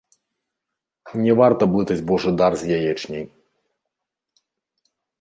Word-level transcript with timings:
Не 1.25 1.35
варта 1.41 1.63
блытаць 1.75 1.99
божы 2.13 2.29
дар 2.41 2.51
з 2.65 2.81
яечняй. 2.81 3.25